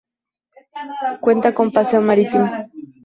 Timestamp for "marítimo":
2.01-2.49